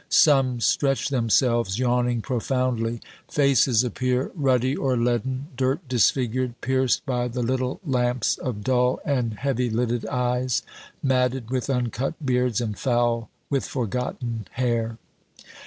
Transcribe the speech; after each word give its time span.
Some 0.09 0.59
stretch 0.61 1.09
themselves, 1.09 1.77
yawning 1.77 2.21
profoundly. 2.23 3.01
Faces 3.29 3.83
appear, 3.83 4.31
ruddy 4.33 4.75
or 4.75 4.97
leaden, 4.97 5.49
dirt 5.55 5.87
disfigured, 5.87 6.59
pierced 6.59 7.05
by 7.05 7.27
the 7.27 7.43
little 7.43 7.79
lamps 7.85 8.35
of 8.39 8.63
dull 8.63 8.99
and 9.05 9.35
heavy 9.35 9.69
lidded 9.69 10.07
eyes, 10.07 10.63
matted 11.03 11.51
with 11.51 11.69
uncut 11.69 12.15
beards 12.25 12.59
and 12.59 12.79
foul 12.79 13.29
with 13.51 13.63
forgotten 13.67 14.47
hair. 14.53 14.97